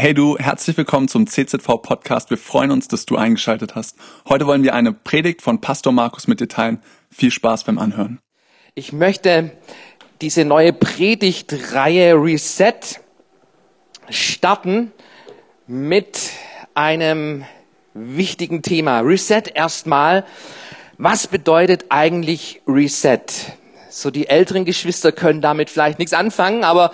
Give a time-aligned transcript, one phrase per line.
[0.00, 2.30] Hey du, herzlich willkommen zum CZV Podcast.
[2.30, 3.98] Wir freuen uns, dass du eingeschaltet hast.
[4.26, 6.80] Heute wollen wir eine Predigt von Pastor Markus mit dir teilen.
[7.10, 8.18] Viel Spaß beim Anhören.
[8.74, 9.50] Ich möchte
[10.22, 12.80] diese neue Predigtreihe Reset
[14.08, 14.90] starten
[15.66, 16.30] mit
[16.72, 17.44] einem
[17.92, 19.00] wichtigen Thema.
[19.00, 20.24] Reset erstmal.
[20.96, 23.26] Was bedeutet eigentlich Reset?
[23.90, 26.92] So die älteren Geschwister können damit vielleicht nichts anfangen, aber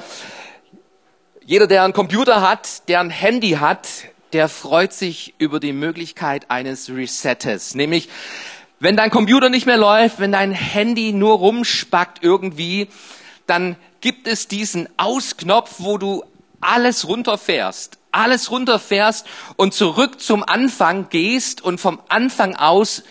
[1.47, 3.89] jeder, der einen Computer hat, der ein Handy hat,
[4.33, 7.77] der freut sich über die Möglichkeit eines Resettes.
[7.77, 8.09] Nämlich,
[8.81, 12.89] wenn dein Computer nicht mehr läuft, wenn dein Handy nur rumspackt irgendwie,
[13.46, 16.25] dann gibt es diesen Ausknopf, wo du
[16.61, 23.04] alles runterfährst, alles runterfährst und zurück zum Anfang gehst und vom Anfang aus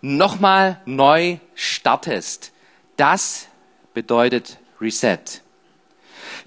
[0.00, 2.52] nochmal neu startest.
[2.96, 3.48] Das
[3.92, 5.42] bedeutet Reset.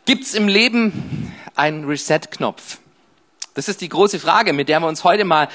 [0.06, 2.78] Gibt's im Leben einen Reset-Knopf?
[3.56, 5.48] Das ist die große Frage, mit der wir uns heute mal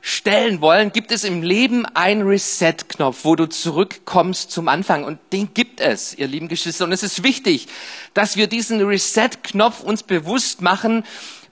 [0.00, 0.92] stellen wollen.
[0.92, 5.02] Gibt es im Leben einen Reset-Knopf, wo du zurückkommst zum Anfang?
[5.02, 6.84] Und den gibt es, ihr lieben Geschwister.
[6.84, 7.66] Und es ist wichtig,
[8.14, 11.02] dass wir diesen Reset-Knopf uns bewusst machen,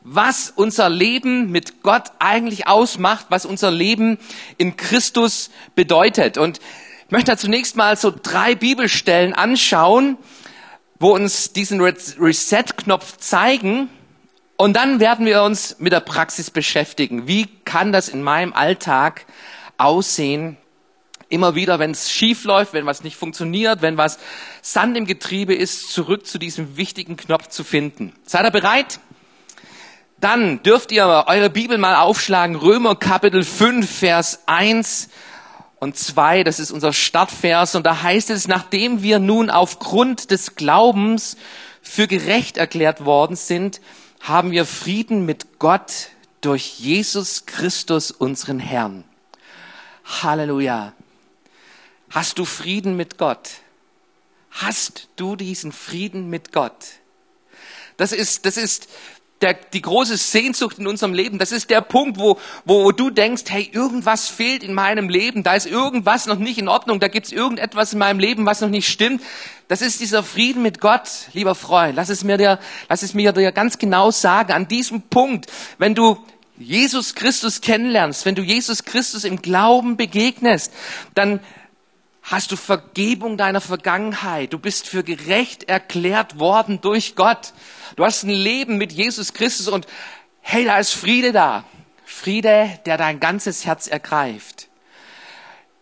[0.05, 4.19] was unser Leben mit Gott eigentlich ausmacht, was unser Leben
[4.57, 6.39] in Christus bedeutet.
[6.39, 6.61] Und
[7.07, 10.17] ich möchte da zunächst mal so drei Bibelstellen anschauen,
[10.99, 13.89] wo uns diesen Reset-Knopf zeigen.
[14.57, 17.27] Und dann werden wir uns mit der Praxis beschäftigen.
[17.27, 19.27] Wie kann das in meinem Alltag
[19.77, 20.57] aussehen?
[21.29, 24.19] Immer wieder, wenn es schief läuft, wenn was nicht funktioniert, wenn was
[24.63, 28.13] Sand im Getriebe ist, zurück zu diesem wichtigen Knopf zu finden.
[28.25, 29.01] Seid ihr bereit?
[30.19, 32.57] Dann dürft ihr eure Bibel mal aufschlagen.
[32.57, 35.11] Römer Kapitel 5, Vers 1
[35.79, 40.55] und zwei, das ist unser Startvers, und da heißt es, nachdem wir nun aufgrund des
[40.55, 41.37] Glaubens
[41.83, 43.81] für gerecht erklärt worden sind,
[44.21, 46.09] haben wir Frieden mit Gott
[46.41, 49.05] durch Jesus Christus, unseren Herrn.
[50.23, 50.93] Halleluja.
[52.11, 53.51] Hast du Frieden mit Gott?
[54.51, 56.73] Hast du diesen Frieden mit Gott?
[57.97, 58.89] Das ist, das ist
[59.43, 61.39] der, die große Sehnsucht in unserem Leben.
[61.39, 65.55] Das ist der Punkt, wo, wo du denkst, hey, irgendwas fehlt in meinem Leben, da
[65.55, 68.69] ist irgendwas noch nicht in Ordnung, da gibt es irgendetwas in meinem Leben, was noch
[68.69, 69.23] nicht stimmt.
[69.69, 71.97] Das ist dieser Frieden mit Gott, lieber Freund.
[71.97, 72.59] Lass es mir dir,
[72.89, 74.53] lass es mir dir ganz genau sagen.
[74.53, 75.47] An diesem Punkt,
[75.79, 76.19] wenn du
[76.57, 80.73] Jesus Christus kennenlernst, wenn du Jesus Christus im Glauben begegnest,
[81.15, 81.41] dann
[82.27, 84.53] hast du Vergebung deiner Vergangenheit.
[84.53, 87.53] Du bist für gerecht erklärt worden durch Gott.
[87.95, 89.87] Du hast ein Leben mit Jesus Christus und
[90.41, 91.65] hey, da ist Friede da.
[92.05, 94.69] Friede, der dein ganzes Herz ergreift.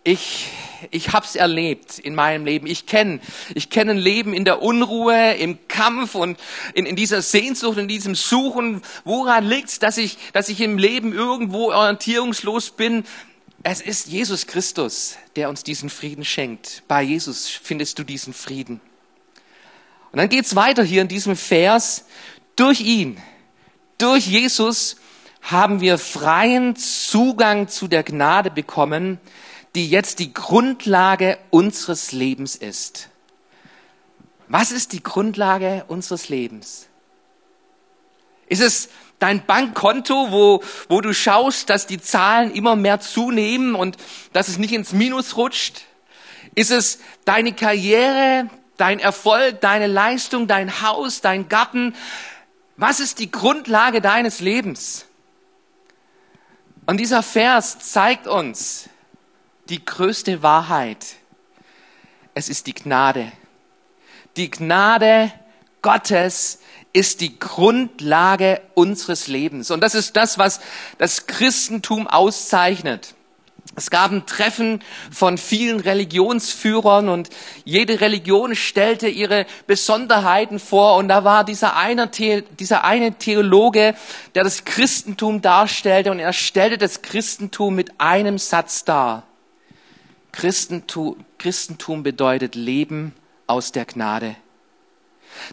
[0.06, 0.48] Ich,
[0.90, 2.66] ich hab's erlebt in meinem Leben.
[2.66, 3.20] Ich kenne,
[3.54, 6.38] ich kenne ein Leben in der Unruhe, im Kampf und
[6.74, 8.82] in, in dieser Sehnsucht, in diesem Suchen.
[9.04, 13.04] Woran liegt's, dass ich, dass ich im Leben irgendwo orientierungslos bin?
[13.66, 16.82] Es ist Jesus Christus, der uns diesen Frieden schenkt.
[16.86, 18.78] Bei Jesus findest du diesen Frieden.
[20.12, 22.04] Und dann geht's weiter hier in diesem Vers.
[22.56, 23.16] Durch ihn,
[23.96, 24.96] durch Jesus
[25.40, 29.18] haben wir freien Zugang zu der Gnade bekommen,
[29.74, 33.08] die jetzt die Grundlage unseres Lebens ist.
[34.46, 36.86] Was ist die Grundlage unseres Lebens?
[38.46, 43.96] Ist es dein Bankkonto, wo, wo du schaust, dass die Zahlen immer mehr zunehmen und
[44.32, 45.82] dass es nicht ins Minus rutscht?
[46.54, 51.94] Ist es deine Karriere, dein Erfolg, deine Leistung, dein Haus, dein Garten?
[52.76, 55.06] Was ist die Grundlage deines Lebens?
[56.86, 58.88] Und dieser Vers zeigt uns
[59.68, 61.16] die größte Wahrheit.
[62.34, 63.32] Es ist die Gnade.
[64.36, 65.32] Die Gnade
[65.84, 66.60] Gottes
[66.94, 69.70] ist die Grundlage unseres Lebens.
[69.70, 70.60] Und das ist das, was
[70.96, 73.14] das Christentum auszeichnet.
[73.76, 74.80] Es gab ein Treffen
[75.10, 77.28] von vielen Religionsführern und
[77.64, 83.94] jede Religion stellte ihre Besonderheiten vor und da war dieser eine, dieser eine Theologe,
[84.34, 89.24] der das Christentum darstellte und er stellte das Christentum mit einem Satz dar.
[90.32, 93.12] Christentum, Christentum bedeutet Leben
[93.46, 94.36] aus der Gnade.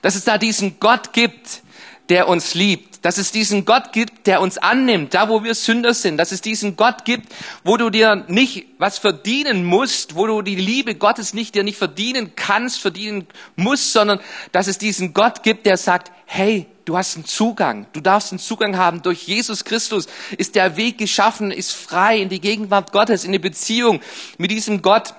[0.02, 1.62] Dass es da diesen Gott gibt,
[2.10, 3.06] der uns liebt.
[3.06, 6.18] Dass es diesen Gott gibt, der uns annimmt, da wo wir Sünder sind.
[6.18, 7.34] Dass es diesen Gott gibt,
[7.64, 11.78] wo du dir nicht was verdienen musst, wo du die Liebe Gottes nicht dir nicht
[11.78, 14.20] verdienen kannst, verdienen musst, sondern
[14.52, 17.88] dass es diesen Gott gibt, der sagt, hey, du hast einen Zugang.
[17.94, 19.02] Du darfst einen Zugang haben.
[19.02, 20.08] Durch Jesus Christus
[20.38, 24.02] ist der Weg geschaffen, ist frei in die Gegenwart Gottes, in eine Beziehung
[24.38, 25.14] mit diesem Gott.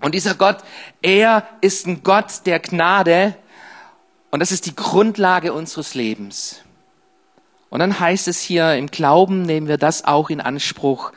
[0.00, 0.58] Und dieser Gott,
[1.02, 3.36] er ist ein Gott der Gnade
[4.30, 6.60] und das ist die Grundlage unseres Lebens.
[7.68, 11.12] Und dann heißt es hier, im Glauben nehmen wir das auch in Anspruch.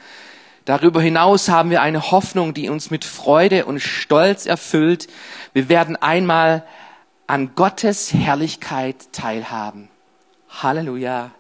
[0.66, 5.08] Darüber hinaus haben wir eine Hoffnung, die uns mit Freude und Stolz erfüllt.
[5.52, 6.64] Wir werden einmal
[7.28, 9.90] an Gottes Herrlichkeit teilhaben.
[10.50, 11.32] Halleluja.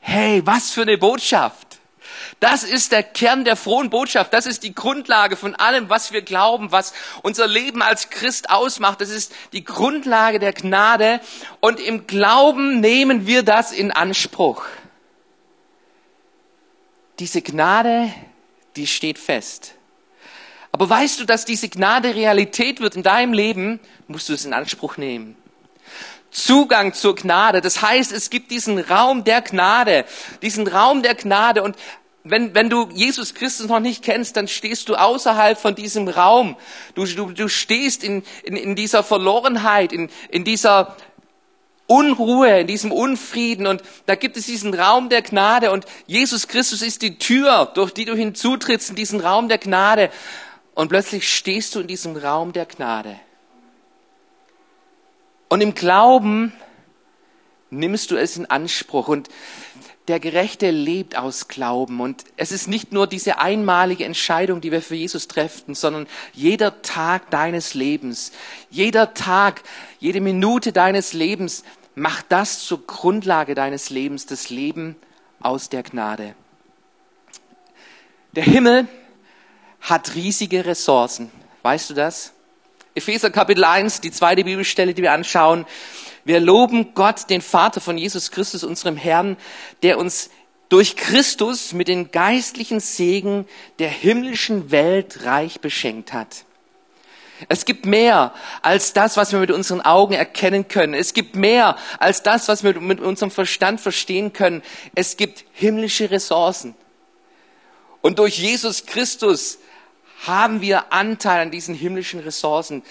[0.00, 1.71] Hey, was für eine Botschaft.
[2.40, 4.32] Das ist der Kern der frohen Botschaft.
[4.32, 6.92] Das ist die Grundlage von allem, was wir glauben, was
[7.22, 9.00] unser Leben als Christ ausmacht.
[9.00, 11.20] Das ist die Grundlage der Gnade.
[11.60, 14.64] Und im Glauben nehmen wir das in Anspruch.
[17.18, 18.12] Diese Gnade,
[18.76, 19.74] die steht fest.
[20.72, 23.78] Aber weißt du, dass diese Gnade Realität wird in deinem Leben,
[24.08, 25.36] musst du es in Anspruch nehmen.
[26.30, 27.60] Zugang zur Gnade.
[27.60, 30.06] Das heißt, es gibt diesen Raum der Gnade,
[30.40, 31.62] diesen Raum der Gnade.
[31.62, 31.76] Und
[32.24, 36.56] wenn, wenn du Jesus Christus noch nicht kennst, dann stehst du außerhalb von diesem Raum.
[36.94, 40.96] Du, du, du stehst in, in, in dieser Verlorenheit, in, in dieser
[41.88, 43.66] Unruhe, in diesem Unfrieden.
[43.66, 45.72] Und da gibt es diesen Raum der Gnade.
[45.72, 50.10] Und Jesus Christus ist die Tür, durch die du hinzutrittst in diesen Raum der Gnade.
[50.74, 53.18] Und plötzlich stehst du in diesem Raum der Gnade.
[55.48, 56.52] Und im Glauben
[57.68, 59.08] nimmst du es in Anspruch.
[59.08, 59.28] Und
[60.08, 62.00] der Gerechte lebt aus Glauben.
[62.00, 66.82] Und es ist nicht nur diese einmalige Entscheidung, die wir für Jesus treffen, sondern jeder
[66.82, 68.32] Tag deines Lebens,
[68.70, 69.62] jeder Tag,
[70.00, 71.64] jede Minute deines Lebens
[71.94, 74.96] macht das zur Grundlage deines Lebens, das Leben
[75.40, 76.34] aus der Gnade.
[78.32, 78.88] Der Himmel
[79.80, 81.30] hat riesige Ressourcen.
[81.62, 82.32] Weißt du das?
[82.94, 85.66] Epheser Kapitel 1, die zweite Bibelstelle, die wir anschauen,
[86.24, 89.36] wir loben Gott, den Vater von Jesus Christus, unserem Herrn,
[89.82, 90.30] der uns
[90.68, 93.46] durch Christus mit den geistlichen Segen
[93.78, 96.44] der himmlischen Welt reich beschenkt hat.
[97.48, 98.32] Es gibt mehr
[98.62, 100.94] als das, was wir mit unseren Augen erkennen können.
[100.94, 104.62] Es gibt mehr als das, was wir mit unserem Verstand verstehen können.
[104.94, 106.74] Es gibt himmlische Ressourcen.
[108.00, 109.58] Und durch Jesus Christus
[110.26, 112.82] haben wir Anteil an diesen himmlischen Ressourcen.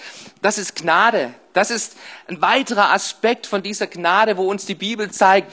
[0.42, 1.34] Das ist Gnade.
[1.52, 1.96] Das ist
[2.28, 5.52] ein weiterer Aspekt von dieser Gnade, wo uns die Bibel zeigt,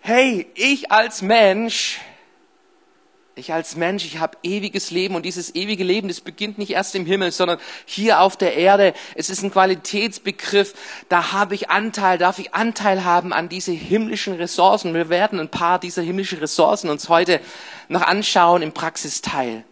[0.00, 2.00] hey, ich als Mensch,
[3.38, 6.94] ich als Mensch, ich habe ewiges Leben und dieses ewige Leben, das beginnt nicht erst
[6.94, 8.94] im Himmel, sondern hier auf der Erde.
[9.14, 10.74] Es ist ein Qualitätsbegriff.
[11.08, 14.94] Da habe ich Anteil, darf ich Anteil haben an diese himmlischen Ressourcen.
[14.94, 17.40] Wir werden ein paar dieser himmlischen Ressourcen uns heute
[17.88, 19.64] noch anschauen im Praxisteil.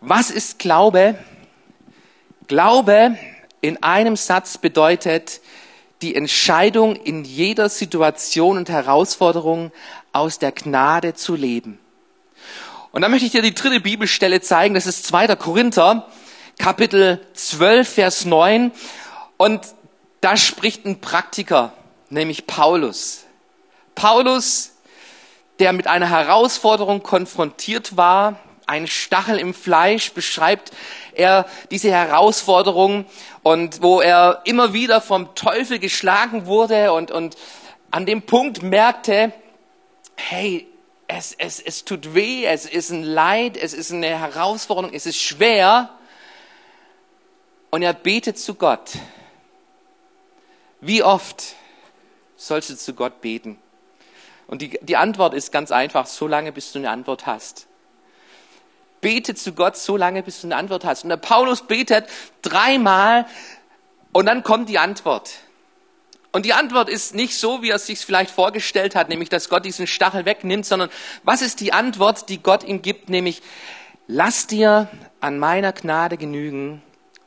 [0.00, 1.18] Was ist Glaube?
[2.50, 3.16] Glaube
[3.60, 5.40] in einem Satz bedeutet
[6.02, 9.70] die Entscheidung in jeder Situation und Herausforderung
[10.12, 11.78] aus der Gnade zu leben.
[12.90, 15.36] Und dann möchte ich dir die dritte Bibelstelle zeigen, das ist 2.
[15.36, 16.08] Korinther,
[16.58, 18.72] Kapitel 12, Vers 9.
[19.36, 19.60] Und
[20.20, 21.72] da spricht ein Praktiker,
[22.08, 23.26] nämlich Paulus.
[23.94, 24.72] Paulus,
[25.60, 30.70] der mit einer Herausforderung konfrontiert war, ein Stachel im Fleisch beschreibt
[31.12, 33.04] er diese Herausforderung
[33.42, 37.36] und wo er immer wieder vom Teufel geschlagen wurde und, und
[37.90, 39.32] an dem Punkt merkte,
[40.14, 40.68] hey,
[41.08, 45.20] es, es, es tut weh, es ist ein Leid, es ist eine Herausforderung, es ist
[45.20, 45.90] schwer.
[47.70, 48.92] Und er betet zu Gott.
[50.80, 51.56] Wie oft
[52.36, 53.58] sollst du zu Gott beten?
[54.46, 57.66] Und die, die Antwort ist ganz einfach, so lange, bis du eine Antwort hast.
[59.00, 61.04] Bete zu Gott so lange, bis du eine Antwort hast.
[61.04, 62.06] Und der Paulus betet
[62.42, 63.26] dreimal
[64.12, 65.30] und dann kommt die Antwort.
[66.32, 69.48] Und die Antwort ist nicht so, wie er es sich vielleicht vorgestellt hat, nämlich, dass
[69.48, 70.90] Gott diesen Stachel wegnimmt, sondern
[71.24, 73.42] was ist die Antwort, die Gott ihm gibt, nämlich,
[74.06, 74.88] lass dir
[75.20, 76.82] an meiner Gnade genügen,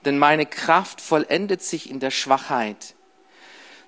[0.05, 2.95] denn meine Kraft vollendet sich in der Schwachheit.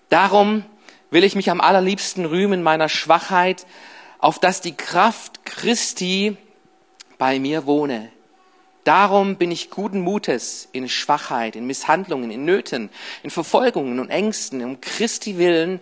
[0.09, 0.65] Darum
[1.11, 3.65] will ich mich am allerliebsten rühmen meiner Schwachheit,
[4.19, 6.35] auf dass die Kraft Christi
[7.17, 8.11] bei mir wohne.
[8.83, 12.89] Darum bin ich guten Mutes in Schwachheit, in Misshandlungen, in Nöten,
[13.23, 15.79] in Verfolgungen und Ängsten, um Christi willen,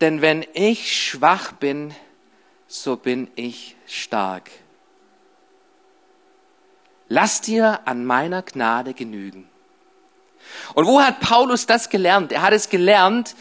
[0.00, 1.92] denn wenn ich schwach bin,
[2.68, 4.50] so bin ich stark.
[7.08, 9.48] Lass dir an meiner Gnade genügen.
[10.74, 12.30] Und wo hat Paulus das gelernt?
[12.30, 13.34] Er hat es gelernt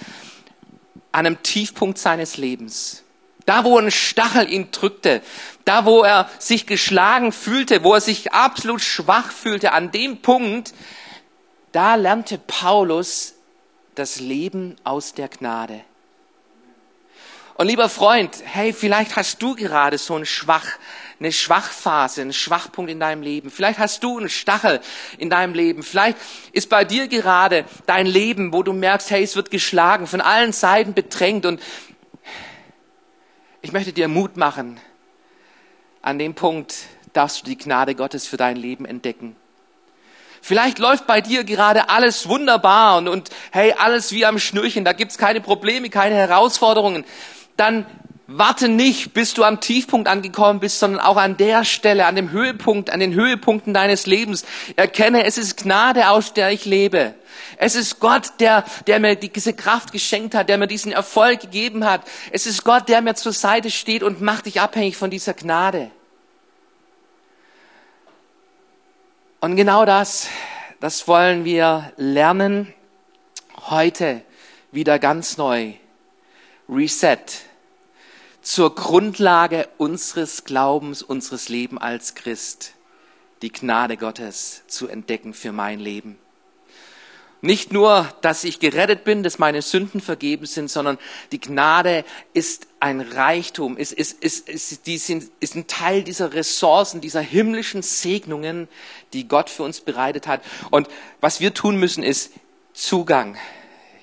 [1.11, 3.03] an einem Tiefpunkt seines Lebens.
[3.47, 5.21] Da, wo ein Stachel ihn drückte,
[5.63, 10.73] da, wo er sich geschlagen fühlte, wo er sich absolut schwach fühlte, an dem Punkt,
[11.71, 13.35] da lernte Paulus
[13.95, 15.79] das Leben aus der Gnade.
[17.55, 20.67] Und lieber Freund, hey, vielleicht hast du gerade so ein Schwach,
[21.17, 23.49] eine Schwachphase, einen Schwachpunkt in deinem Leben.
[23.49, 24.81] Vielleicht hast du einen Stachel
[25.17, 25.83] in deinem Leben.
[25.83, 26.17] Vielleicht
[26.51, 30.51] ist bei dir gerade dein Leben, wo du merkst, hey, es wird geschlagen, von allen
[30.51, 31.61] Seiten bedrängt und
[33.67, 34.79] Ich möchte dir Mut machen.
[36.01, 36.73] An dem Punkt
[37.11, 39.35] darfst du die Gnade Gottes für dein Leben entdecken.
[40.41, 44.93] Vielleicht läuft bei dir gerade alles wunderbar und, und hey, alles wie am Schnürchen, da
[44.93, 47.03] gibt's keine Probleme, keine Herausforderungen.
[47.57, 47.85] Dann
[48.27, 52.31] warte nicht, bis du am Tiefpunkt angekommen bist, sondern auch an der Stelle, an dem
[52.31, 54.45] Höhepunkt, an den Höhepunkten deines Lebens.
[54.75, 57.15] Erkenne, es ist Gnade, aus der ich lebe.
[57.57, 61.85] Es ist Gott, der, der mir diese Kraft geschenkt hat, der mir diesen Erfolg gegeben
[61.85, 62.01] hat.
[62.31, 65.89] Es ist Gott, der mir zur Seite steht und macht dich abhängig von dieser Gnade.
[69.39, 70.27] Und genau das,
[70.79, 72.73] das wollen wir lernen
[73.69, 74.21] heute
[74.71, 75.73] wieder ganz neu.
[76.67, 77.17] Reset
[78.47, 82.75] zur Grundlage unseres Glaubens, unseres Lebens als Christ,
[83.41, 86.17] die Gnade Gottes zu entdecken für mein Leben.
[87.41, 90.97] Nicht nur, dass ich gerettet bin, dass meine Sünden vergeben sind, sondern
[91.33, 96.31] die Gnade ist ein Reichtum, ist, ist, ist, ist, die sind, ist ein Teil dieser
[96.31, 98.69] Ressourcen, dieser himmlischen Segnungen,
[99.11, 100.41] die Gott für uns bereitet hat.
[100.71, 100.87] Und
[101.19, 102.31] was wir tun müssen, ist
[102.71, 103.35] Zugang,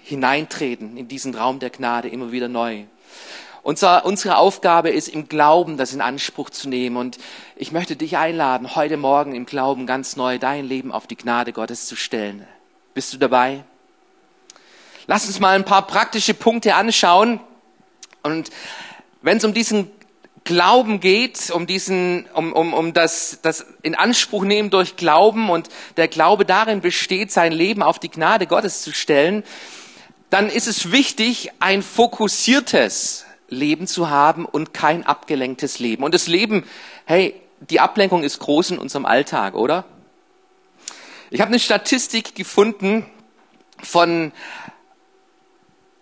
[0.02, 2.84] hineintreten in diesen Raum der Gnade immer wieder neu.
[3.64, 6.98] Unser, unsere Aufgabe ist, im Glauben das in Anspruch zu nehmen.
[6.98, 7.16] Und
[7.56, 11.54] ich möchte dich einladen, heute Morgen im Glauben ganz neu dein Leben auf die Gnade
[11.54, 12.46] Gottes zu stellen.
[12.92, 13.64] Bist du dabei?
[15.06, 17.40] Lass uns mal ein paar praktische Punkte anschauen.
[18.22, 18.50] Und
[19.22, 19.90] wenn es um diesen
[20.44, 25.70] Glauben geht, um diesen, um, um, um das, das in Anspruch nehmen durch Glauben und
[25.96, 29.42] der Glaube darin besteht, sein Leben auf die Gnade Gottes zu stellen,
[30.28, 36.04] dann ist es wichtig, ein fokussiertes Leben zu haben und kein abgelenktes Leben.
[36.04, 36.64] Und das Leben,
[37.06, 37.34] hey,
[37.70, 39.84] die Ablenkung ist groß in unserem Alltag, oder?
[41.30, 43.06] Ich habe eine Statistik gefunden
[43.82, 44.32] von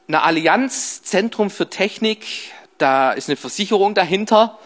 [0.08, 2.26] einer Allianz Zentrum für Technik.
[2.78, 4.58] Da ist eine Versicherung dahinter.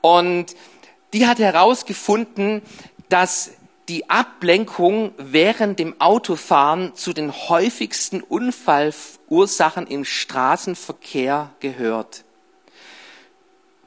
[0.00, 0.54] Und
[1.12, 2.62] die hat herausgefunden,
[3.08, 3.52] dass
[3.88, 12.24] die Ablenkung während dem Autofahren zu den häufigsten Unfallursachen im Straßenverkehr gehört.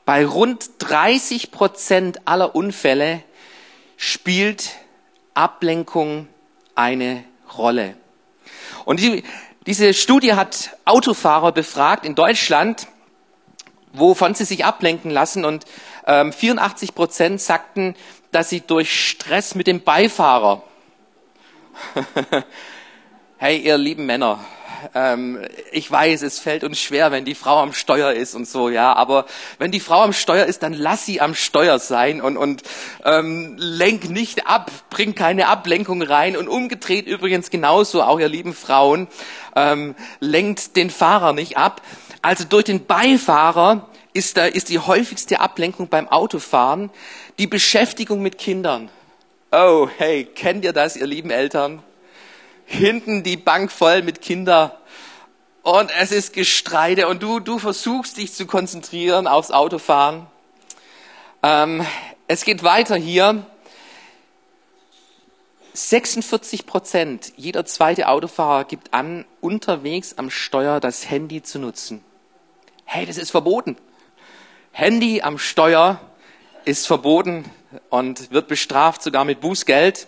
[0.10, 3.22] Bei rund 30 Prozent aller Unfälle
[3.96, 4.72] spielt
[5.36, 6.28] Ablenkung
[6.74, 7.24] eine
[7.56, 7.94] Rolle.
[8.86, 9.24] Und die,
[9.68, 12.88] diese Studie hat Autofahrer befragt in Deutschland,
[13.94, 15.46] wovon sie sich ablenken lassen.
[15.46, 15.66] Und
[16.08, 17.94] ähm, 84 Prozent sagten,
[18.32, 20.64] dass sie durch Stress mit dem Beifahrer,
[23.38, 24.44] hey ihr lieben Männer,
[24.94, 25.40] ähm,
[25.72, 28.94] ich weiß, es fällt uns schwer, wenn die Frau am Steuer ist und so, ja.
[28.94, 29.26] Aber
[29.58, 32.64] wenn die Frau am Steuer ist, dann lass sie am Steuer sein und, und
[33.04, 36.38] ähm, lenk nicht ab, bring keine Ablenkung rein.
[36.38, 39.08] Und umgedreht übrigens genauso, auch ihr lieben Frauen,
[39.56, 41.82] ähm, lenkt den Fahrer nicht ab.
[42.22, 46.90] Also durch den Beifahrer ist, da, ist die häufigste Ablenkung beim Autofahren
[47.38, 48.90] die Beschäftigung mit Kindern.
[49.52, 51.82] Oh, hey, kennt ihr das, ihr lieben Eltern?
[52.70, 54.72] Hinten die Bank voll mit Kindern
[55.64, 60.28] und es ist Gestreite und du, du versuchst dich zu konzentrieren aufs Autofahren.
[61.44, 61.86] Ähm,
[62.28, 63.46] es geht weiter hier.
[65.74, 72.04] 46 Prozent jeder zweite Autofahrer gibt an, unterwegs am Steuer das Handy zu nutzen.
[72.86, 73.78] Hey, das ist verboten.
[74.72, 76.00] Handy am Steuer
[76.66, 77.46] ist verboten
[77.90, 80.08] und wird bestraft sogar mit Bußgeld.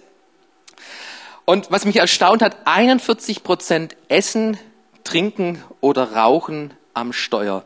[1.45, 4.57] Und was mich erstaunt hat, 41 Prozent essen,
[5.03, 7.63] trinken oder rauchen am Steuer.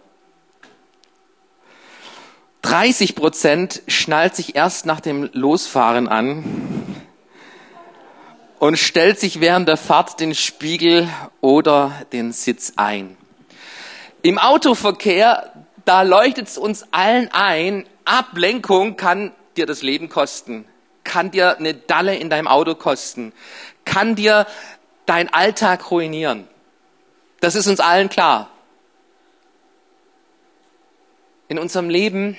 [2.61, 6.43] 30 Prozent schnallt sich erst nach dem Losfahren an
[8.57, 11.07] und stellt sich während der Fahrt den Spiegel
[11.41, 13.15] oder den Sitz ein.
[14.23, 15.51] Im Autoverkehr,
[15.83, 20.65] da leuchtet es uns allen ein, Ablenkung kann dir das Leben kosten
[21.05, 23.31] kann dir eine Dalle in deinem Auto kosten,
[23.85, 24.45] kann dir
[25.05, 26.47] dein Alltag ruinieren.
[27.39, 28.49] Das ist uns allen klar.
[31.47, 32.37] In unserem Leben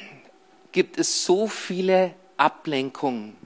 [0.72, 3.36] gibt es so viele Ablenkungen.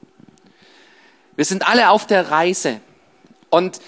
[1.36, 2.80] Wir sind alle auf der Reise
[3.50, 3.80] und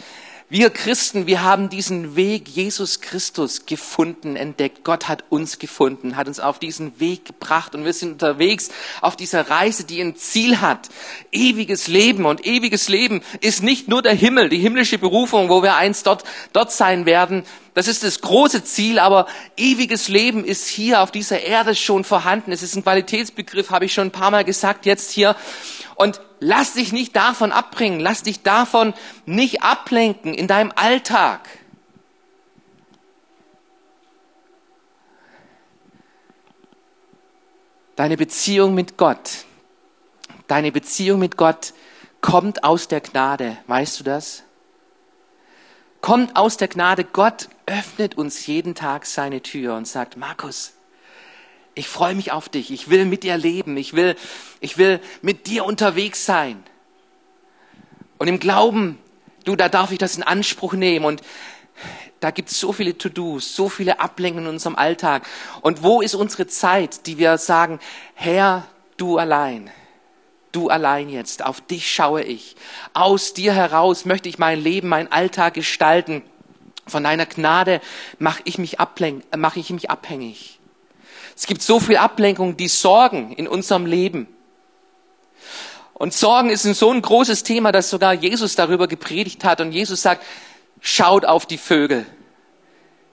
[0.53, 4.85] wir Christen, wir haben diesen Weg Jesus Christus gefunden, entdeckt.
[4.85, 8.69] Gott hat uns gefunden, hat uns auf diesen Weg gebracht und wir sind unterwegs
[9.01, 10.91] auf dieser Reise, die ein Ziel hat.
[11.31, 15.77] Ewiges Leben und ewiges Leben ist nicht nur der Himmel, die himmlische Berufung, wo wir
[15.77, 17.45] einst dort, dort sein werden.
[17.73, 22.53] Das ist das große Ziel, aber ewiges Leben ist hier auf dieser Erde schon vorhanden.
[22.53, 25.35] Es ist ein Qualitätsbegriff, habe ich schon ein paar Mal gesagt, jetzt hier.
[25.95, 28.95] Und lass dich nicht davon abbringen, lass dich davon
[29.27, 31.49] nicht ablenken in deinem Alltag.
[37.97, 39.45] Deine Beziehung mit Gott,
[40.49, 41.75] deine Beziehung mit Gott
[42.23, 43.59] kommt aus der Gnade.
[43.67, 44.45] Weißt du das?
[46.01, 47.05] Kommt aus der Gnade.
[47.05, 50.73] Gott öffnet uns jeden Tag seine Tür und sagt, Markus,
[51.75, 52.71] ich freue mich auf dich.
[52.71, 53.77] Ich will mit dir leben.
[53.77, 54.17] Ich will,
[54.61, 56.63] ich will mit dir unterwegs sein.
[58.19, 58.99] Und im Glauben,
[59.45, 61.05] du, da darf ich das in Anspruch nehmen.
[61.05, 61.23] Und
[62.21, 65.27] da gibt es so viele To-Dos, so viele Ablenkungen in unserem Alltag.
[65.63, 67.81] Und wo ist unsere Zeit, die wir sagen,
[68.15, 69.71] Herr, du allein,
[70.53, 72.55] du allein jetzt, auf dich schaue ich.
[72.93, 76.23] Aus dir heraus möchte ich mein Leben, mein Alltag gestalten.
[76.87, 77.81] Von deiner Gnade
[78.19, 78.77] mache ich mich,
[79.37, 80.61] mach ich mich abhängig.
[81.37, 84.29] Es gibt so viel Ablenkung, die Sorgen in unserem Leben.
[85.95, 89.61] Und Sorgen ist so ein großes Thema, dass sogar Jesus darüber gepredigt hat.
[89.61, 90.25] Und Jesus sagt,
[90.81, 92.07] schaut auf die Vögel.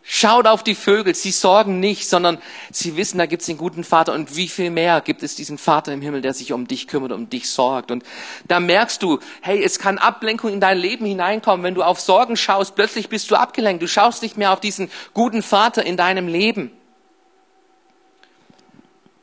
[0.02, 2.40] Schaut auf die Vögel, sie sorgen nicht, sondern
[2.72, 5.60] sie wissen, da gibt es den guten Vater und wie viel mehr gibt es diesen
[5.60, 7.92] Vater im Himmel, der sich um dich kümmert, um dich sorgt.
[7.92, 8.04] Und
[8.48, 12.38] da merkst du, hey, es kann Ablenkung in dein Leben hineinkommen, wenn du auf Sorgen
[12.38, 16.28] schaust, plötzlich bist du abgelenkt, du schaust nicht mehr auf diesen guten Vater in deinem
[16.28, 16.72] Leben.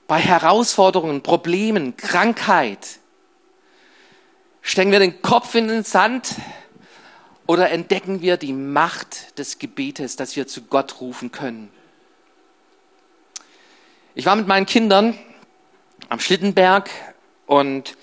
[0.06, 3.00] Bei Herausforderungen, Problemen, Krankheit,
[4.62, 6.36] stecken wir den Kopf in den Sand,
[7.46, 11.70] oder entdecken wir die Macht des Gebetes, dass wir zu Gott rufen können?
[14.14, 15.16] Ich war mit meinen Kindern
[16.08, 16.90] am Schlittenberg
[17.46, 17.96] und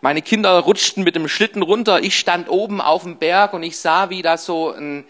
[0.00, 2.02] meine Kinder rutschten mit dem Schlitten runter.
[2.02, 5.04] Ich stand oben auf dem Berg und ich sah, wie da so ein,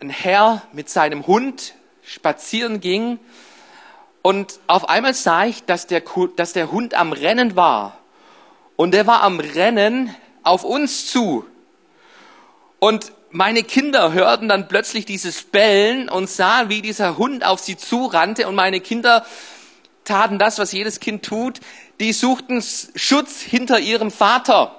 [0.00, 3.18] ein Herr mit seinem Hund spazieren ging.
[4.26, 6.02] Und auf einmal sah ich, dass der,
[6.34, 7.96] dass der Hund am Rennen war.
[8.74, 11.44] Und der war am Rennen auf uns zu.
[12.80, 17.76] Und meine Kinder hörten dann plötzlich dieses Bellen und sahen, wie dieser Hund auf sie
[17.76, 18.48] zurannte.
[18.48, 19.24] Und meine Kinder
[20.04, 21.60] taten das, was jedes Kind tut.
[22.00, 22.64] Die suchten
[22.96, 24.74] Schutz hinter ihrem Vater.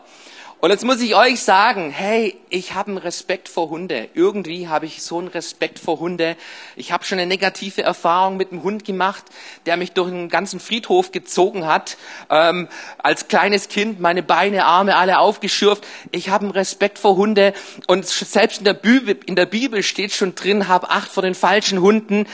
[0.59, 4.09] Und jetzt muss ich euch sagen, hey, ich habe einen Respekt vor Hunde.
[4.15, 6.35] Irgendwie habe ich so einen Respekt vor Hunde.
[6.75, 9.23] Ich habe schon eine negative Erfahrung mit einem Hund gemacht,
[9.67, 11.97] der mich durch einen ganzen Friedhof gezogen hat.
[12.31, 15.85] Ähm, als kleines Kind meine Beine, Arme alle aufgeschürft.
[16.11, 17.53] Ich habe einen Respekt vor Hunde.
[17.85, 21.35] Und selbst in der Bibel, in der Bibel steht schon drin, hab Acht vor den
[21.35, 22.25] falschen Hunden.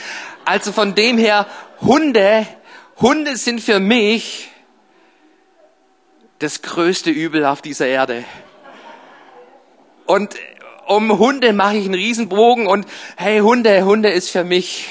[0.46, 1.46] Also von dem her,
[1.82, 2.46] Hunde,
[3.02, 4.48] Hunde sind für mich
[6.44, 8.22] das größte Übel auf dieser Erde.
[10.04, 10.34] Und
[10.86, 14.90] um Hunde mache ich einen Riesenbogen und hey, Hunde, Hunde ist für mich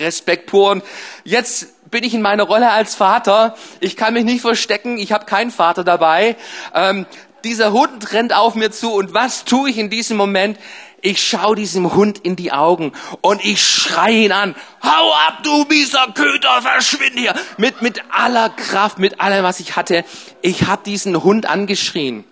[0.00, 0.72] Respekt pur.
[0.72, 0.82] Und
[1.22, 3.54] jetzt bin ich in meiner Rolle als Vater.
[3.78, 6.34] Ich kann mich nicht verstecken, ich habe keinen Vater dabei.
[6.74, 7.06] Ähm,
[7.44, 10.58] dieser Hund rennt auf mir zu und was tue ich in diesem Moment?
[11.00, 14.56] Ich schaue diesem Hund in die Augen und ich schreie ihn an.
[14.82, 17.34] Hau ab, du mieser Köter, verschwinde hier.
[17.56, 20.04] Mit, mit aller Kraft, mit allem, was ich hatte.
[20.42, 22.24] Ich habe diesen Hund angeschrien.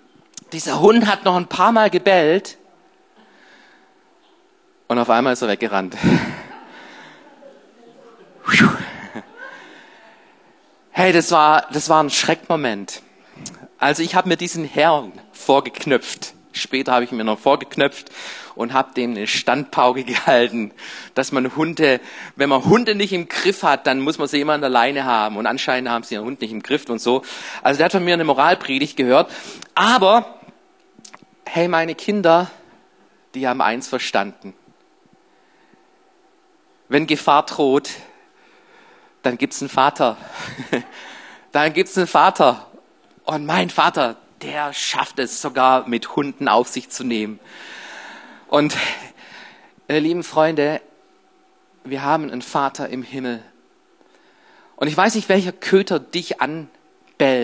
[0.53, 2.59] Dieser Hund hat noch ein paar Mal gebellt.
[4.89, 5.97] Und auf einmal ist er weggerannt.
[10.91, 13.03] Hey, das war, das war ein Schreckmoment.
[13.79, 16.36] Also ich habe mir diesen Herrn vorgeknöpft.
[16.57, 18.11] Später habe ich mir noch vorgeknöpft
[18.55, 20.73] und habe dem eine Standpauke gehalten,
[21.15, 22.01] dass man Hunde,
[22.35, 25.05] wenn man Hunde nicht im Griff hat, dann muss man sie immer an der Leine
[25.05, 25.37] haben.
[25.37, 27.23] Und anscheinend haben sie ihren Hund nicht im Griff und so.
[27.63, 29.31] Also der hat von mir eine Moralpredigt gehört.
[29.75, 30.41] Aber,
[31.45, 32.51] hey, meine Kinder,
[33.35, 34.55] die haben eins verstanden.
[36.89, 37.91] Wenn Gefahr droht,
[39.23, 40.17] dann gibt's einen Vater.
[41.53, 42.67] dann gibt's einen Vater.
[43.25, 47.41] Und mein Vater, der schafft es sogar mit Hunden auf sich zu nehmen.
[48.49, 48.77] Und
[49.89, 50.81] äh, lieben Freunde,
[51.85, 53.43] wir haben einen Vater im Himmel.
[54.77, 56.41] Und ich weiß nicht, welcher Köter dich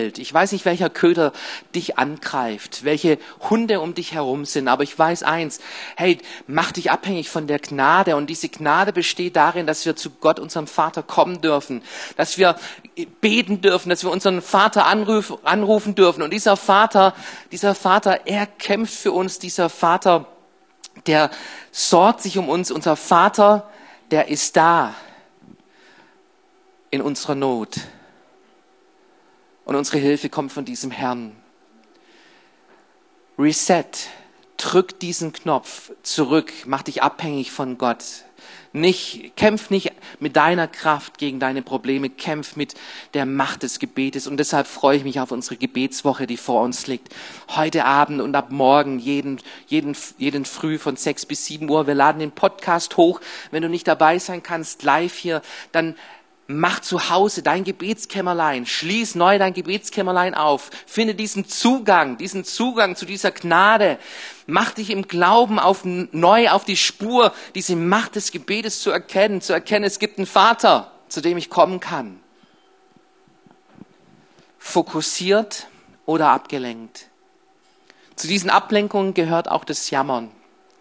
[0.03, 0.17] anbellt.
[0.19, 1.31] Ich weiß nicht, welcher Köter
[1.73, 3.17] dich angreift, welche
[3.49, 4.67] Hunde um dich herum sind.
[4.67, 5.59] Aber ich weiß eins,
[5.95, 8.15] hey, mach dich abhängig von der Gnade.
[8.15, 11.81] Und diese Gnade besteht darin, dass wir zu Gott, unserem Vater, kommen dürfen.
[12.17, 12.55] Dass wir
[13.21, 16.21] beten dürfen, dass wir unseren Vater anrufen, anrufen dürfen.
[16.21, 17.13] Und dieser Vater,
[17.51, 19.39] dieser Vater, er kämpft für uns.
[19.39, 20.25] Dieser Vater,
[21.07, 21.29] der
[21.71, 22.71] sorgt sich um uns.
[22.71, 23.69] Unser Vater,
[24.11, 24.93] der ist da
[26.91, 27.79] in unserer Not.
[29.65, 31.35] Und unsere Hilfe kommt von diesem Herrn.
[33.37, 33.85] Reset.
[34.57, 36.51] Drück diesen Knopf zurück.
[36.65, 38.03] Mach dich abhängig von Gott.
[38.71, 42.73] Nicht, kämpf nicht mit deiner Kraft gegen deine Probleme, kämpf mit
[43.13, 44.25] der Macht des Gebetes.
[44.25, 47.13] Und deshalb freue ich mich auf unsere Gebetswoche, die vor uns liegt.
[47.49, 51.85] Heute Abend und ab morgen, jeden, jeden, jeden Früh von sechs bis sieben Uhr.
[51.85, 53.21] Wir laden den Podcast hoch.
[53.51, 55.95] Wenn du nicht dabei sein kannst, live hier, dann
[56.47, 62.97] Mach zu Hause dein Gebetskämmerlein, schließ neu dein Gebetskämmerlein auf, finde diesen Zugang, diesen Zugang
[62.97, 63.97] zu dieser Gnade,
[64.45, 69.39] mach dich im Glauben auf, neu auf die Spur, diese Macht des Gebetes zu erkennen,
[69.39, 72.19] zu erkennen, es gibt einen Vater, zu dem ich kommen kann.
[74.59, 75.67] Fokussiert
[76.05, 77.07] oder abgelenkt.
[78.17, 80.29] Zu diesen Ablenkungen gehört auch das Jammern.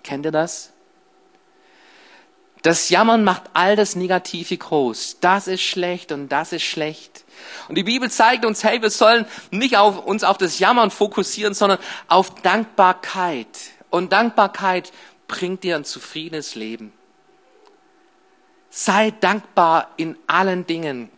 [0.02, 0.72] Kennt ihr das?
[2.62, 5.18] Das Jammern macht all das Negative groß.
[5.20, 7.24] Das ist schlecht und das ist schlecht.
[7.68, 11.54] Und die Bibel zeigt uns, hey, wir sollen nicht auf, uns auf das Jammern fokussieren,
[11.54, 13.48] sondern auf Dankbarkeit.
[13.90, 14.92] Und Dankbarkeit
[15.26, 16.92] bringt dir ein zufriedenes Leben.
[18.70, 21.10] Sei dankbar in allen Dingen.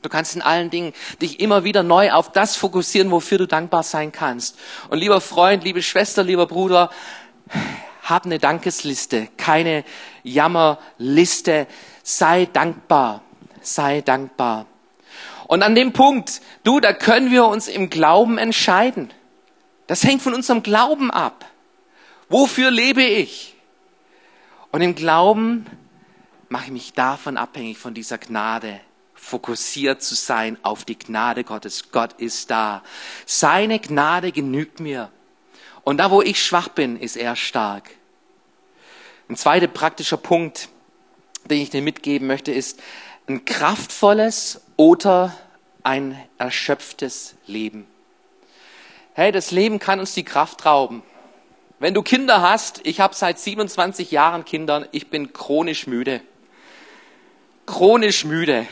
[0.00, 3.82] Du kannst in allen Dingen dich immer wieder neu auf das fokussieren, wofür du dankbar
[3.82, 4.58] sein kannst.
[4.90, 6.90] Und lieber Freund, liebe Schwester, lieber Bruder,
[8.04, 9.84] hab eine Dankesliste, keine
[10.22, 11.66] Jammerliste.
[12.02, 13.22] Sei dankbar,
[13.60, 14.66] sei dankbar.
[15.46, 19.10] Und an dem Punkt, du, da können wir uns im Glauben entscheiden.
[19.86, 21.44] Das hängt von unserem Glauben ab.
[22.28, 23.54] Wofür lebe ich?
[24.72, 25.66] Und im Glauben
[26.48, 28.80] mache ich mich davon abhängig, von dieser Gnade,
[29.14, 31.90] fokussiert zu sein auf die Gnade Gottes.
[31.90, 32.82] Gott ist da.
[33.26, 35.10] Seine Gnade genügt mir.
[35.84, 37.90] Und da, wo ich schwach bin, ist er stark.
[39.28, 40.68] Ein zweiter praktischer Punkt,
[41.44, 42.80] den ich dir mitgeben möchte, ist
[43.26, 45.34] ein kraftvolles oder
[45.82, 47.86] ein erschöpftes Leben.
[49.12, 51.02] Hey, das Leben kann uns die Kraft rauben.
[51.78, 56.22] Wenn du Kinder hast, ich habe seit 27 Jahren Kindern, ich bin chronisch müde.
[57.66, 58.66] Chronisch müde.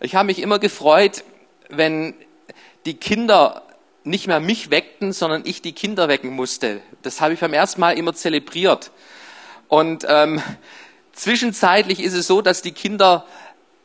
[0.00, 1.24] Ich habe mich immer gefreut,
[1.68, 2.14] wenn
[2.86, 3.62] die Kinder
[4.04, 6.80] nicht mehr mich weckten, sondern ich die Kinder wecken musste.
[7.02, 8.90] Das habe ich beim ersten Mal immer zelebriert.
[9.68, 10.42] Und ähm,
[11.12, 13.26] zwischenzeitlich ist es so, dass die Kinder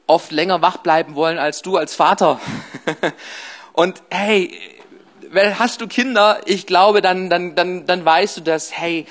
[0.08, 2.40] oft länger wach bleiben wollen als du als Vater.
[3.74, 4.58] Und hey,
[5.34, 9.06] hast du Kinder, ich glaube, dann, dann, dann, dann weißt du das, hey,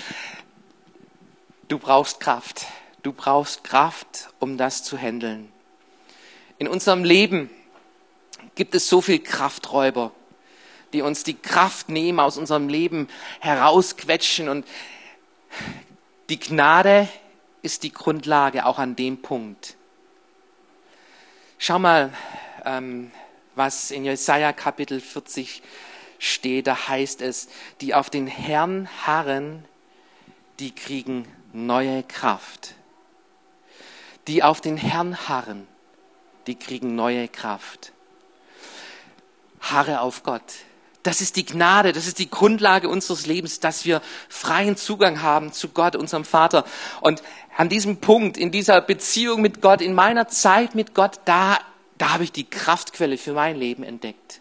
[1.68, 2.66] du brauchst Kraft.
[3.02, 5.52] Du brauchst Kraft, um das zu handeln.
[6.56, 7.50] In unserem Leben
[8.54, 10.12] gibt es so viel Krafträuber
[10.94, 13.08] die uns die Kraft nehmen, aus unserem Leben
[13.40, 14.48] herausquetschen.
[14.48, 14.66] Und
[16.30, 17.08] die Gnade
[17.62, 19.76] ist die Grundlage auch an dem Punkt.
[21.58, 22.12] Schau mal,
[22.64, 23.10] ähm,
[23.54, 25.62] was in Jesaja Kapitel 40
[26.18, 26.66] steht.
[26.66, 27.48] Da heißt es,
[27.80, 29.64] die auf den Herrn harren,
[30.58, 32.74] die kriegen neue Kraft.
[34.26, 35.66] Die auf den Herrn harren,
[36.46, 37.92] die kriegen neue Kraft.
[39.60, 40.42] Harre auf Gott.
[41.04, 45.52] Das ist die Gnade, das ist die Grundlage unseres Lebens, dass wir freien Zugang haben
[45.52, 46.64] zu Gott, unserem Vater.
[47.02, 47.22] Und
[47.56, 51.58] an diesem Punkt, in dieser Beziehung mit Gott, in meiner Zeit mit Gott, da,
[51.98, 54.40] da habe ich die Kraftquelle für mein Leben entdeckt.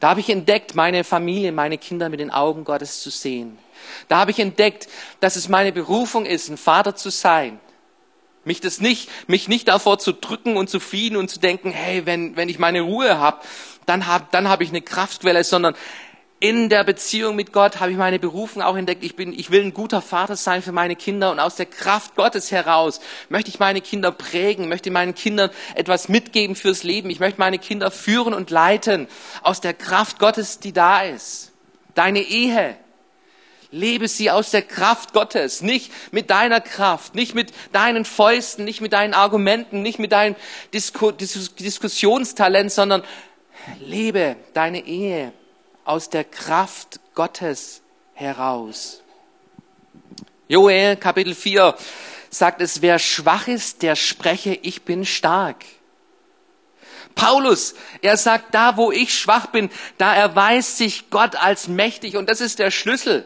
[0.00, 3.56] Da habe ich entdeckt, meine Familie, meine Kinder mit den Augen Gottes zu sehen.
[4.08, 4.86] Da habe ich entdeckt,
[5.20, 7.58] dass es meine Berufung ist, ein Vater zu sein.
[8.44, 12.04] Mich das nicht, mich nicht davor zu drücken und zu fliehen und zu denken, hey,
[12.04, 13.40] wenn, wenn ich meine Ruhe habe,
[13.86, 15.74] dann habe dann hab ich eine Kraftquelle, sondern
[16.40, 19.02] in der Beziehung mit Gott habe ich meine Berufung auch entdeckt.
[19.02, 22.16] Ich bin, ich will ein guter Vater sein für meine Kinder und aus der Kraft
[22.16, 27.08] Gottes heraus möchte ich meine Kinder prägen, möchte meinen Kindern etwas mitgeben fürs Leben.
[27.08, 29.08] Ich möchte meine Kinder führen und leiten
[29.42, 31.52] aus der Kraft Gottes, die da ist.
[31.94, 32.76] Deine Ehe,
[33.70, 38.80] Lebe sie aus der Kraft Gottes, nicht mit deiner Kraft, nicht mit deinen Fäusten, nicht
[38.80, 40.36] mit deinen Argumenten, nicht mit deinem
[40.72, 43.02] Disku Dis Diskussionstalent, sondern
[43.80, 45.32] lebe deine Ehe
[45.84, 47.82] aus der Kraft Gottes
[48.14, 49.02] heraus.
[50.48, 51.74] Joel Kapitel 4
[52.30, 55.64] sagt es, wer schwach ist, der spreche, ich bin stark.
[57.14, 62.28] Paulus, er sagt, da wo ich schwach bin, da erweist sich Gott als mächtig und
[62.28, 63.24] das ist der Schlüssel.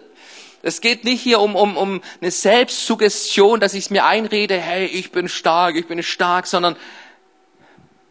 [0.63, 4.87] Es geht nicht hier um, um, um eine Selbstsuggestion, dass ich es mir einrede, hey,
[4.87, 6.77] ich bin stark, ich bin stark, sondern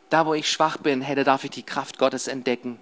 [0.10, 2.80] da, wo ich schwach bin, da darf ich die Kraft Gottes entdecken.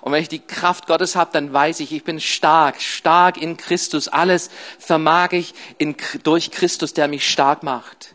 [0.00, 3.56] Und wenn ich die Kraft Gottes habe, dann weiß ich, ich bin stark, stark in
[3.56, 4.08] Christus.
[4.08, 8.14] Alles vermag ich in, durch Christus, der mich stark macht.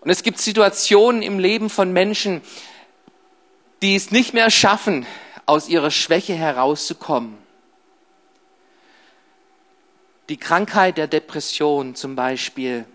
[0.00, 2.42] Und es gibt Situationen im Leben von Menschen,
[3.82, 5.06] die es nicht mehr schaffen,
[5.46, 7.38] aus ihrer Schwäche herauszukommen
[10.30, 12.86] die Krankheit der Depression zum Beispiel,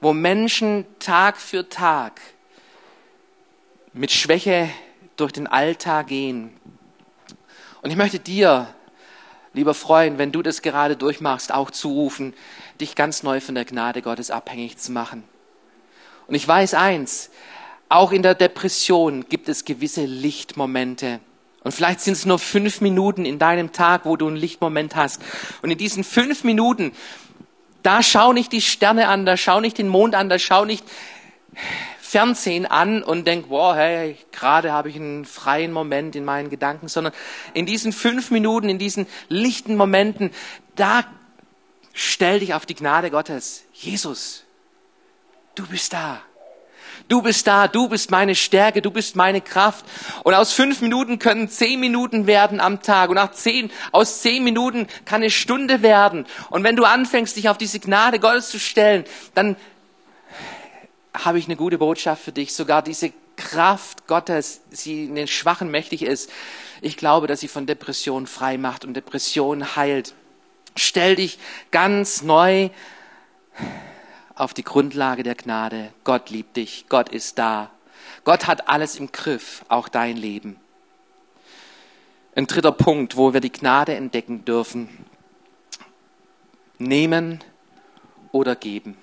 [0.00, 2.18] wo Menschen Tag für Tag
[3.94, 4.68] mit Schwäche
[5.16, 6.52] durch den Alltag gehen.
[7.80, 8.66] Und ich möchte dir,
[9.52, 12.34] lieber Freund, wenn du das gerade durchmachst, auch zurufen,
[12.80, 15.22] dich ganz neu von der Gnade Gottes abhängig zu machen.
[16.26, 17.30] Und ich weiß eins,
[17.88, 21.20] Auch in der Depression gibt es gewisse Lichtmomente.
[21.62, 25.22] Und vielleicht sind es nur fünf Minuten in deinem Tag, wo du einen Lichtmoment hast.
[25.62, 26.92] Und in diesen fünf Minuten,
[27.82, 30.84] da schau nicht die Sterne an, da schau nicht den Mond an, da schau nicht
[32.06, 36.88] Fernsehen an und denk, wow, hey, gerade habe ich einen freien Moment in meinen Gedanken,
[36.88, 37.14] sondern
[37.54, 40.30] in diesen fünf Minuten, in diesen lichten Momenten,
[40.76, 41.04] da
[41.94, 43.64] stell dich auf die Gnade Gottes.
[43.72, 44.44] Jesus,
[45.54, 46.20] du bist da.
[47.08, 49.86] Du bist da, du bist meine Stärke, du bist meine Kraft.
[50.24, 53.08] Und aus fünf Minuten können zehn Minuten werden am Tag.
[53.08, 56.26] Und nach zehn, aus zehn Minuten kann eine Stunde werden.
[56.50, 59.56] Und wenn du anfängst, dich auf diese Gnade Gottes zu stellen, dann
[61.14, 62.52] habe ich eine gute Botschaft für dich.
[62.54, 66.30] Sogar diese Kraft Gottes, sie in den Schwachen mächtig ist.
[66.80, 70.14] Ich glaube, dass sie von Depressionen frei macht und Depressionen heilt.
[70.76, 71.38] Stell dich
[71.70, 72.70] ganz neu
[74.34, 75.92] auf die Grundlage der Gnade.
[76.02, 77.70] Gott liebt dich, Gott ist da.
[78.24, 80.56] Gott hat alles im Griff, auch dein Leben.
[82.34, 84.88] Ein dritter Punkt, wo wir die Gnade entdecken dürfen.
[86.78, 87.44] Nehmen
[88.32, 88.96] oder geben.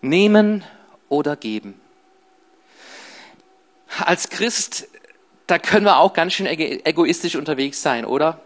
[0.00, 0.64] Nehmen
[1.08, 1.80] oder geben.
[3.98, 4.88] Als Christ,
[5.46, 8.40] da können wir auch ganz schön egoistisch unterwegs sein, oder?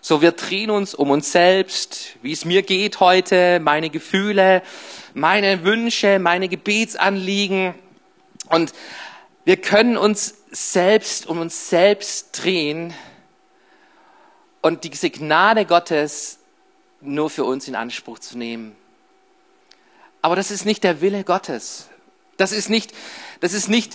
[0.00, 4.62] So, wir drehen uns um uns selbst, wie es mir geht heute, meine Gefühle,
[5.14, 7.74] meine Wünsche, meine Gebetsanliegen.
[8.48, 8.72] Und
[9.44, 12.94] wir können uns selbst um uns selbst drehen
[14.62, 16.38] und diese Gnade Gottes
[17.00, 18.76] nur für uns in Anspruch zu nehmen.
[20.22, 21.88] Aber das ist nicht der Wille Gottes.
[22.36, 22.92] Das ist nicht,
[23.40, 23.94] das ist nicht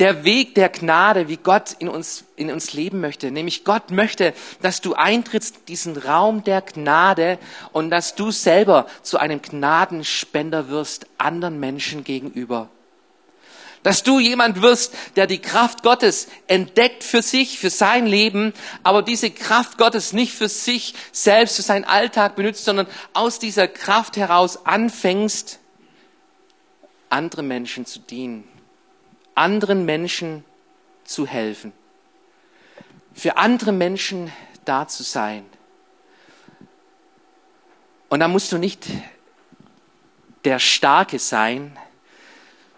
[0.00, 3.30] der Weg der Gnade, wie Gott in uns, in uns leben möchte.
[3.30, 7.38] Nämlich Gott möchte, dass du eintrittst diesen Raum der Gnade
[7.72, 12.70] und dass du selber zu einem Gnadenspender wirst anderen Menschen gegenüber.
[13.82, 19.02] Dass du jemand wirst, der die Kraft Gottes entdeckt für sich, für sein Leben, aber
[19.02, 24.16] diese Kraft Gottes nicht für sich selbst, für seinen Alltag benutzt, sondern aus dieser Kraft
[24.16, 25.58] heraus anfängst,
[27.08, 28.44] andere Menschen zu dienen
[29.40, 30.44] anderen Menschen
[31.04, 31.72] zu helfen,
[33.14, 34.30] für andere Menschen
[34.64, 35.46] da zu sein.
[38.10, 38.86] Und da musst du nicht
[40.44, 41.76] der Starke sein,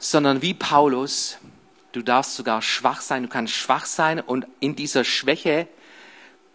[0.03, 1.39] sondern wie Paulus,
[1.93, 5.69] du darfst sogar schwach sein, du kannst schwach sein und in dieser Schwäche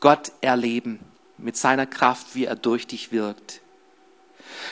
[0.01, 0.99] Gott erleben
[1.38, 3.62] mit seiner Kraft, wie er durch dich wirkt.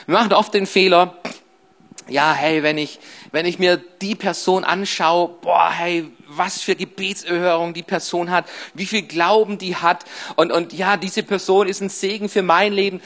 [0.04, 1.16] Wir machen oft den Fehler,
[2.06, 3.00] ja, hey, wenn ich,
[3.32, 8.86] wenn ich mir die Person anschaue, boah, hey, was für Gebetserhörung die Person hat, wie
[8.86, 10.04] viel Glauben die hat
[10.36, 13.00] und, und ja, diese Person ist ein Segen für mein Leben.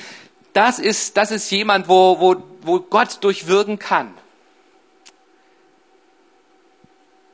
[0.53, 4.13] Das ist, das ist jemand, wo, wo, wo Gott durchwirken kann.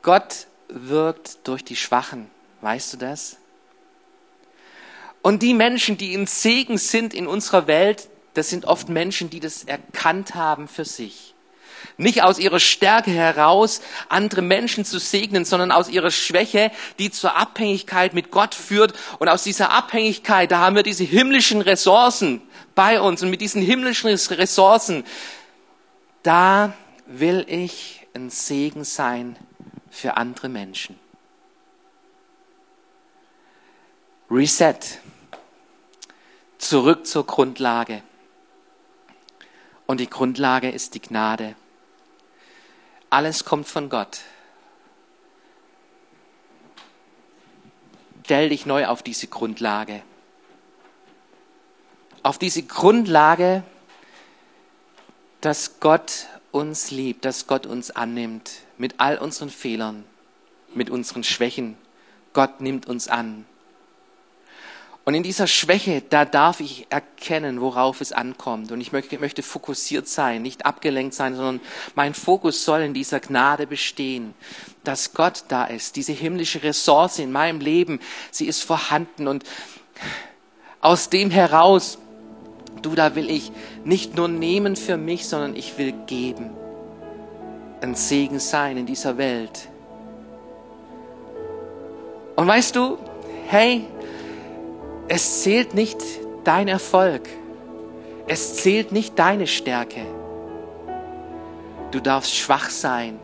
[0.07, 2.29] Gott wirkt durch die Schwachen.
[2.61, 3.35] Weißt du das?
[5.21, 9.41] Und die Menschen, die ein Segen sind in unserer Welt, das sind oft Menschen, die
[9.41, 11.33] das erkannt haben für sich.
[11.97, 17.35] Nicht aus ihrer Stärke heraus, andere Menschen zu segnen, sondern aus ihrer Schwäche, die zur
[17.35, 18.93] Abhängigkeit mit Gott führt.
[19.19, 22.41] Und aus dieser Abhängigkeit, da haben wir diese himmlischen Ressourcen
[22.75, 23.21] bei uns.
[23.23, 25.03] Und mit diesen himmlischen Ressourcen,
[26.23, 26.71] da
[27.07, 29.35] will ich ein Segen sein
[29.97, 30.99] für andere Menschen.
[34.29, 34.79] Reset.
[36.59, 38.03] Zurück zur Grundlage.
[39.87, 41.55] Und die Grundlage ist die Gnade.
[43.09, 44.19] Alles kommt von Gott.
[48.25, 50.03] Stell dich neu auf diese Grundlage.
[52.21, 53.63] Auf diese Grundlage,
[55.39, 60.03] dass Gott uns liebt, dass Gott uns annimmt mit all unseren Fehlern,
[60.73, 61.77] mit unseren Schwächen.
[62.33, 63.45] Gott nimmt uns an.
[65.05, 68.73] Und in dieser Schwäche, da darf ich erkennen, worauf es ankommt.
[68.73, 71.61] Und ich möchte, fokussiert sein, nicht abgelenkt sein, sondern
[71.95, 74.33] mein Fokus soll in dieser Gnade bestehen,
[74.83, 75.95] dass Gott da ist.
[75.95, 79.29] Diese himmlische Ressource in meinem Leben, sie ist vorhanden.
[79.29, 79.45] Und
[80.81, 81.99] aus dem heraus,
[82.85, 83.51] du, da will ich
[83.83, 86.51] nicht nur nehmen für mich, sondern ich will geben.
[87.81, 89.69] Ein Segen sein in dieser Welt.
[92.35, 92.97] Und weißt du,
[93.47, 93.85] hey,
[95.07, 95.97] es zählt nicht
[96.43, 97.27] dein Erfolg.
[98.27, 100.01] Es zählt nicht deine Stärke.
[101.91, 103.19] Du darfst schwach sein.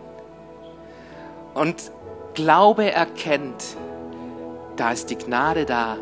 [1.53, 1.91] Und
[2.33, 3.63] Glaube erkennt,
[4.75, 5.97] da ist die Gnade da.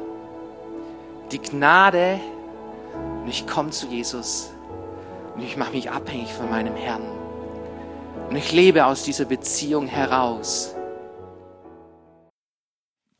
[1.31, 2.19] Die Gnade,
[3.31, 4.51] ich komme zu Jesus
[5.35, 7.03] und ich mache mich abhängig von meinem Herrn.
[8.29, 10.75] Und ich lebe aus dieser Beziehung heraus.